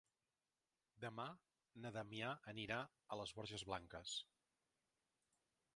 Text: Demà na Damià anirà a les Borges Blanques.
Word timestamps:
Demà 1.03 1.25
na 1.83 1.91
Damià 1.97 2.31
anirà 2.53 2.81
a 2.89 3.19
les 3.21 3.35
Borges 3.41 3.67
Blanques. 3.73 4.19